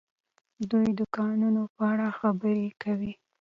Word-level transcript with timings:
دوی 0.69 0.87
د 0.99 1.01
کانونو 1.15 1.63
په 1.75 1.81
اړه 1.91 2.07
خبرې 2.19 2.67
کوي. 2.83 3.13